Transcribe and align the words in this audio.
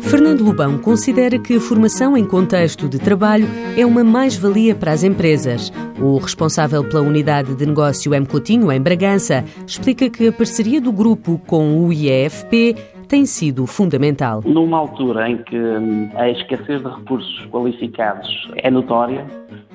Fernando 0.00 0.44
Lobão 0.44 0.78
considera 0.78 1.38
que 1.38 1.56
a 1.56 1.60
formação 1.60 2.16
em 2.16 2.24
contexto 2.24 2.88
de 2.88 2.98
trabalho 2.98 3.46
é 3.76 3.84
uma 3.84 4.04
mais-valia 4.04 4.74
para 4.74 4.92
as 4.92 5.02
empresas. 5.02 5.72
O 6.00 6.18
responsável 6.18 6.88
pela 6.88 7.02
unidade 7.02 7.54
de 7.54 7.66
negócio 7.66 8.14
M. 8.14 8.24
Coutinho, 8.26 8.70
em 8.70 8.80
Bragança, 8.80 9.44
explica 9.66 10.08
que 10.08 10.28
a 10.28 10.32
parceria 10.32 10.80
do 10.80 10.92
grupo 10.92 11.40
com 11.46 11.84
o 11.84 11.92
IEFP 11.92 12.76
tem 13.08 13.26
sido 13.26 13.66
fundamental. 13.66 14.42
Numa 14.44 14.78
altura 14.78 15.28
em 15.28 15.38
que 15.38 15.56
hum, 15.56 16.08
a 16.14 16.28
escassez 16.30 16.82
de 16.82 16.88
recursos 16.88 17.46
qualificados 17.50 18.28
é 18.56 18.70
notória, 18.70 19.26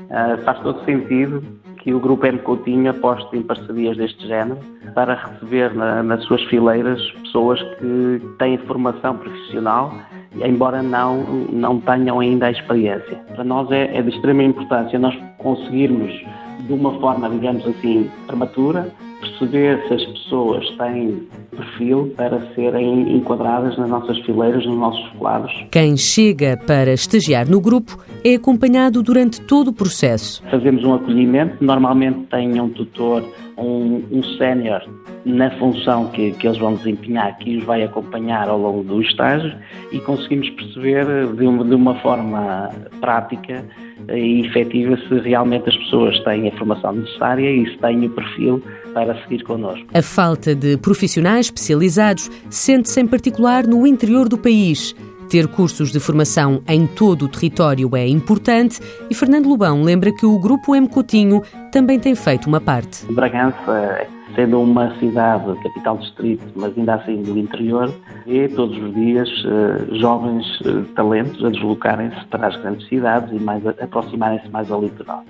ah, 0.10 0.38
faz 0.46 0.60
todo 0.62 0.84
sentido 0.86 1.44
que 1.90 1.94
o 1.96 2.00
Grupo 2.00 2.24
M 2.28 2.38
Coutinho 2.40 2.92
aposte 2.92 3.36
em 3.36 3.42
parcerias 3.42 3.98
deste 3.98 4.28
género 4.28 4.60
para 4.94 5.16
receber 5.16 5.74
na, 5.74 6.04
nas 6.04 6.24
suas 6.26 6.44
fileiras 6.44 7.02
pessoas 7.24 7.60
que 7.80 8.22
têm 8.38 8.60
formação 8.60 9.18
profissional, 9.18 9.92
embora 10.36 10.84
não, 10.84 11.24
não 11.52 11.80
tenham 11.82 12.20
ainda 12.20 12.46
a 12.46 12.52
experiência. 12.52 13.16
Para 13.34 13.44
nós 13.44 13.72
é, 13.72 13.98
é 13.98 14.04
de 14.04 14.10
extrema 14.10 14.44
importância 14.44 15.00
nós 15.00 15.18
conseguirmos, 15.40 16.14
de 16.60 16.74
uma 16.74 16.94
forma, 17.00 17.28
digamos 17.28 17.66
assim, 17.66 18.08
prematura, 18.28 18.94
perceber 19.20 19.84
se 19.88 19.94
as 19.96 20.06
pessoas 20.06 20.70
têm 20.78 21.28
perfil 21.60 22.14
para 22.16 22.40
serem 22.56 23.18
enquadradas 23.18 23.78
nas 23.78 23.90
nossas 23.90 24.18
fileiras, 24.20 24.66
nos 24.66 24.78
nossos 24.78 25.08
quadros. 25.18 25.54
Quem 25.72 25.98
chega 25.98 26.58
para 26.66 26.94
estagiar 26.94 27.48
no 27.50 27.60
grupo 27.60 27.98
é 28.24 28.36
acompanhado 28.36 29.04
durante 29.04 29.42
todo 29.42 29.70
o 29.70 29.74
processo. 29.74 30.42
Fazemos 30.50 30.84
um 30.84 30.94
acolhimento, 30.94 31.64
normalmente 31.64 32.20
tem 32.32 32.60
um 32.60 32.70
tutor, 32.70 33.24
um, 33.58 34.04
um 34.12 34.24
sénior 34.38 34.82
na 35.26 35.52
função 35.58 36.08
que, 36.08 36.32
que 36.32 36.48
eles 36.48 36.58
vão 36.58 36.76
desempenhar, 36.76 37.38
que 37.38 37.58
os 37.58 37.64
vai 37.66 37.84
acompanhar 37.84 38.48
ao 38.48 38.58
longo 38.58 38.84
do 38.84 39.02
estágio 39.02 39.54
e 39.92 40.00
conseguimos 40.00 40.50
perceber 40.52 41.06
de 41.34 41.46
uma, 41.46 41.64
de 41.66 41.76
uma 41.76 41.96
forma 41.96 42.70
prática 43.02 43.66
e 44.08 44.46
efetiva 44.46 44.98
se 45.08 45.20
realmente 45.20 45.70
as 45.70 45.76
pessoas 45.76 46.18
têm 46.24 46.48
a 46.48 46.52
formação 46.58 46.94
necessária 46.94 47.50
e 47.50 47.70
se 47.70 47.78
têm 47.78 48.06
o 48.06 48.10
perfil 48.10 48.64
para 49.06 49.22
seguir 49.24 49.44
connosco. 49.44 49.86
A 49.94 50.02
falta 50.02 50.54
de 50.54 50.78
profissionais 50.78 51.46
especializados 51.48 52.30
sente-se 52.50 53.00
em 53.00 53.08
particular 53.08 53.66
no 53.66 53.88
interior 53.88 54.28
do 54.28 54.38
país. 54.38 54.96
Ter 55.30 55.48
cursos 55.48 55.92
de 55.92 56.00
formação 56.00 56.62
em 56.68 56.88
todo 56.88 57.26
o 57.26 57.28
território 57.28 57.96
é 57.96 58.08
importante 58.08 58.82
e 59.10 59.14
Fernando 59.14 59.48
Lobão 59.48 59.84
lembra 59.84 60.12
que 60.12 60.26
o 60.26 60.40
Grupo 60.40 60.76
M 60.76 60.88
Coutinho 60.90 61.44
também 61.72 62.00
tem 62.00 62.16
feito 62.16 62.48
uma 62.48 62.60
parte. 62.60 63.06
Bragança 63.14 64.08
sendo 64.36 64.62
uma 64.62 64.94
cidade, 65.00 65.56
capital 65.64 65.98
distrito, 65.98 66.44
mas 66.56 66.78
ainda 66.78 66.96
assim 66.96 67.22
do 67.24 67.38
interior, 67.38 67.94
vê 68.26 68.48
todos 68.48 68.78
os 68.78 68.94
dias 68.94 69.30
uh, 69.46 69.96
jovens 69.96 70.46
uh, 70.62 70.84
talentos 70.96 71.44
a 71.44 71.50
deslocarem-se 71.50 72.26
para 72.26 72.48
as 72.48 72.56
grandes 72.58 72.88
cidades 72.88 73.32
e 73.32 73.40
mais 73.44 73.66
aproximarem-se 73.66 74.50
mais 74.50 74.72
ao 74.72 74.82
litoral. 74.82 75.24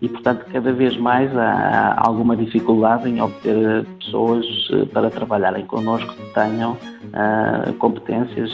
E, 0.00 0.08
portanto, 0.08 0.44
cada 0.52 0.72
vez 0.72 0.96
mais 0.96 1.34
há, 1.36 1.94
alguma 1.96 2.36
dificuldade 2.36 3.08
em 3.08 3.20
obter 3.20 3.56
eh, 3.56 3.84
pessoas 4.00 4.44
para 4.92 5.08
trabalharem 5.10 5.64
connosco 5.66 6.12
que 6.12 6.34
tenham 6.34 6.76
competências 7.78 8.50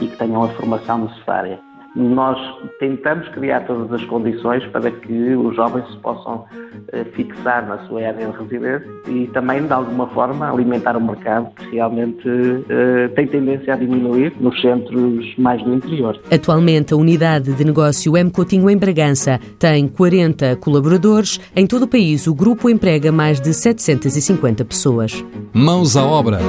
e 0.00 0.06
que 0.06 0.16
tenham 0.16 0.42
a 0.42 0.48
formação 0.48 0.98
necessária 0.98 1.60
nós 1.96 2.38
tentamos 2.78 3.26
criar 3.30 3.60
todas 3.66 3.90
as 3.90 4.04
condições 4.06 4.62
para 4.66 4.90
que 4.90 5.34
os 5.34 5.56
jovens 5.56 5.90
se 5.90 5.96
possam 5.98 6.44
eh, 6.92 7.04
fixar 7.14 7.66
na 7.66 7.78
sua 7.86 8.06
área 8.06 8.26
de 8.26 8.36
residência 8.36 8.86
e 9.08 9.26
também, 9.28 9.66
de 9.66 9.72
alguma 9.72 10.06
forma, 10.08 10.50
alimentar 10.50 10.94
o 10.96 11.00
mercado 11.00 11.48
que 11.56 11.70
realmente 11.70 12.28
uh, 12.28 13.08
tem 13.14 13.26
tendência 13.26 13.72
a 13.72 13.76
diminuir 13.76 14.34
nos 14.38 14.60
centros 14.60 15.34
mais 15.38 15.62
do 15.62 15.72
interior. 15.74 16.20
Atualmente, 16.30 16.92
a 16.92 16.96
unidade 16.96 17.54
de 17.54 17.64
negócio 17.64 18.14
M 18.16 18.30
Coutinho 18.30 18.68
em 18.68 18.76
Bragança 18.76 19.40
tem 19.58 19.88
40 19.88 20.56
colaboradores. 20.56 21.40
Em 21.54 21.66
todo 21.66 21.84
o 21.84 21.88
país, 21.88 22.26
o 22.26 22.34
grupo 22.34 22.68
emprega 22.68 23.10
mais 23.10 23.40
de 23.40 23.54
750 23.54 24.64
pessoas. 24.64 25.24
Mãos 25.54 25.96
à 25.96 26.04
obra. 26.04 26.40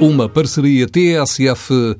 Uma 0.00 0.28
parceria 0.28 0.86
TSF-IEFP. 0.86 1.98